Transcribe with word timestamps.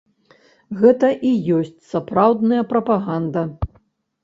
Гэта 0.79 1.07
і 1.33 1.35
ёсць 1.57 1.85
сапраўдная 1.91 2.63
прапаганда. 2.75 3.47